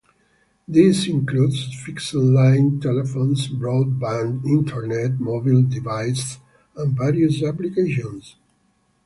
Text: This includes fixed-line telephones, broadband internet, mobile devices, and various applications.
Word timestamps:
This 0.67 1.07
includes 1.07 1.75
fixed-line 1.85 2.79
telephones, 2.79 3.47
broadband 3.49 4.43
internet, 4.47 5.19
mobile 5.19 5.61
devices, 5.61 6.39
and 6.75 6.97
various 6.97 7.43
applications. 7.43 8.35